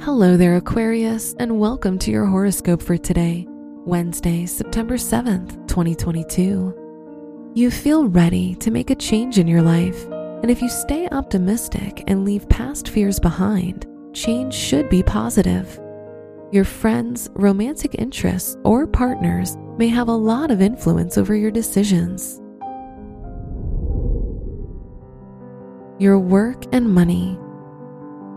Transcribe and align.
Hello 0.00 0.36
there, 0.36 0.56
Aquarius, 0.56 1.34
and 1.38 1.58
welcome 1.58 1.98
to 1.98 2.10
your 2.10 2.26
horoscope 2.26 2.82
for 2.82 2.98
today, 2.98 3.46
Wednesday, 3.48 4.44
September 4.44 4.96
7th, 4.96 5.66
2022. 5.66 7.52
You 7.54 7.70
feel 7.70 8.06
ready 8.06 8.54
to 8.56 8.70
make 8.70 8.90
a 8.90 8.94
change 8.94 9.38
in 9.38 9.48
your 9.48 9.62
life, 9.62 10.06
and 10.42 10.50
if 10.50 10.60
you 10.60 10.68
stay 10.68 11.08
optimistic 11.10 12.04
and 12.06 12.26
leave 12.26 12.48
past 12.50 12.90
fears 12.90 13.18
behind, 13.18 13.86
change 14.12 14.54
should 14.54 14.88
be 14.90 15.02
positive. 15.02 15.80
Your 16.52 16.64
friends, 16.64 17.30
romantic 17.32 17.94
interests, 17.94 18.56
or 18.64 18.86
partners 18.86 19.56
may 19.78 19.88
have 19.88 20.08
a 20.08 20.12
lot 20.12 20.50
of 20.50 20.60
influence 20.60 21.16
over 21.16 21.34
your 21.34 21.50
decisions. 21.50 22.40
Your 25.98 26.18
work 26.20 26.64
and 26.72 26.88
money. 26.92 27.38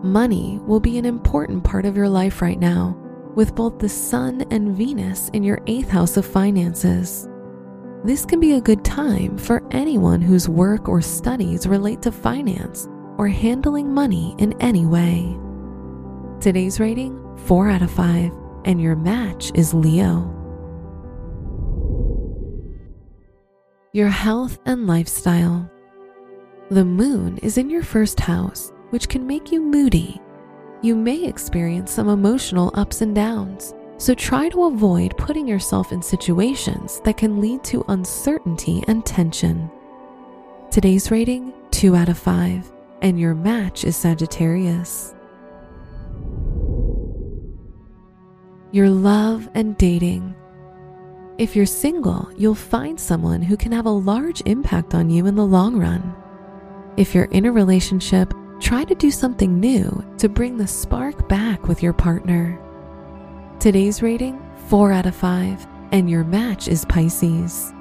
Money 0.03 0.61
will 0.65 0.79
be 0.79 0.97
an 0.97 1.03
important 1.03 1.61
part 1.61 1.85
of 1.85 1.97
your 1.97 2.07
life 2.07 2.41
right 2.41 2.57
now, 2.57 2.95
with 3.35 3.53
both 3.53 3.79
the 3.79 3.89
Sun 3.89 4.45
and 4.49 4.73
Venus 4.73 5.27
in 5.33 5.43
your 5.43 5.59
eighth 5.67 5.89
house 5.89 6.15
of 6.15 6.25
finances. 6.25 7.27
This 8.05 8.23
can 8.23 8.39
be 8.39 8.53
a 8.53 8.61
good 8.61 8.85
time 8.85 9.37
for 9.37 9.61
anyone 9.71 10.21
whose 10.21 10.47
work 10.47 10.87
or 10.87 11.01
studies 11.01 11.67
relate 11.67 12.01
to 12.03 12.13
finance 12.13 12.87
or 13.17 13.27
handling 13.27 13.93
money 13.93 14.35
in 14.37 14.53
any 14.61 14.85
way. 14.85 15.37
Today's 16.39 16.79
rating 16.79 17.19
4 17.45 17.69
out 17.69 17.81
of 17.81 17.91
5, 17.91 18.31
and 18.63 18.81
your 18.81 18.95
match 18.95 19.51
is 19.53 19.73
Leo. 19.73 20.33
Your 23.91 24.07
health 24.07 24.59
and 24.65 24.87
lifestyle. 24.87 25.69
The 26.69 26.85
moon 26.85 27.37
is 27.39 27.57
in 27.57 27.69
your 27.69 27.83
first 27.83 28.21
house 28.21 28.71
which 28.89 29.09
can 29.09 29.25
make 29.25 29.51
you 29.51 29.61
moody. 29.61 30.21
You 30.81 30.95
may 30.95 31.25
experience 31.25 31.91
some 31.91 32.09
emotional 32.09 32.71
ups 32.73 33.01
and 33.01 33.13
downs, 33.13 33.73
so 33.97 34.13
try 34.13 34.47
to 34.49 34.63
avoid 34.63 35.17
putting 35.17 35.47
yourself 35.47 35.91
in 35.91 36.01
situations 36.01 37.01
that 37.03 37.17
can 37.17 37.41
lead 37.41 37.63
to 37.65 37.83
uncertainty 37.89 38.83
and 38.87 39.05
tension. 39.05 39.69
Today's 40.71 41.11
rating 41.11 41.53
2 41.71 41.95
out 41.95 42.09
of 42.09 42.17
5, 42.17 42.71
and 43.01 43.19
your 43.19 43.35
match 43.35 43.83
is 43.83 43.97
Sagittarius. 43.97 45.15
Your 48.71 48.89
love 48.89 49.49
and 49.55 49.75
dating. 49.77 50.35
If 51.37 51.55
you're 51.55 51.65
single, 51.65 52.29
you'll 52.37 52.53
find 52.55 52.99
someone 52.99 53.41
who 53.41 53.57
can 53.57 53.71
have 53.71 53.85
a 53.85 53.89
large 53.89 54.41
impact 54.45 54.93
on 54.93 55.09
you 55.09 55.25
in 55.25 55.35
the 55.35 55.45
long 55.45 55.77
run. 55.77 56.15
If 56.95 57.15
you're 57.15 57.25
in 57.25 57.45
a 57.45 57.51
relationship, 57.51 58.33
try 58.59 58.83
to 58.83 58.95
do 58.95 59.09
something 59.11 59.59
new 59.59 60.05
to 60.17 60.29
bring 60.29 60.57
the 60.57 60.67
spark 60.67 61.27
back 61.29 61.67
with 61.67 61.81
your 61.81 61.93
partner. 61.93 62.59
Today's 63.59 64.01
rating 64.01 64.39
4 64.67 64.91
out 64.91 65.05
of 65.05 65.15
5, 65.15 65.67
and 65.91 66.09
your 66.09 66.23
match 66.23 66.67
is 66.67 66.85
Pisces. 66.85 67.73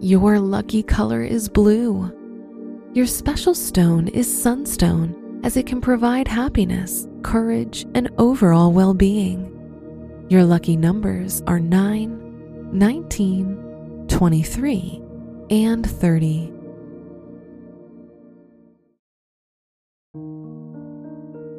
Your 0.00 0.38
lucky 0.38 0.82
color 0.82 1.22
is 1.22 1.48
blue. 1.48 2.12
Your 2.94 3.06
special 3.06 3.54
stone 3.54 4.08
is 4.08 4.42
sunstone, 4.42 5.40
as 5.44 5.56
it 5.56 5.66
can 5.66 5.80
provide 5.80 6.28
happiness, 6.28 7.06
courage, 7.22 7.86
and 7.94 8.10
overall 8.18 8.72
well 8.72 8.94
being. 8.94 9.54
Your 10.28 10.44
lucky 10.44 10.76
numbers 10.76 11.42
are 11.46 11.60
9, 11.60 12.70
19, 12.72 14.06
23, 14.08 15.02
and 15.50 15.88
30. 15.88 16.57